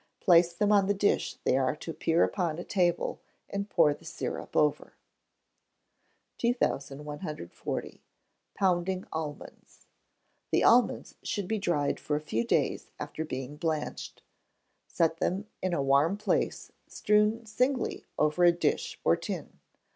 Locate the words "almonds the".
9.13-10.63